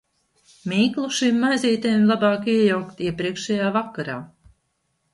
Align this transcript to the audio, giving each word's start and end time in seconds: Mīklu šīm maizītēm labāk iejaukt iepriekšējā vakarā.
Mīklu 0.71 1.09
šīm 1.17 1.37
maizītēm 1.43 2.09
labāk 2.13 2.51
iejaukt 2.57 3.07
iepriekšējā 3.13 3.73
vakarā. 3.81 4.21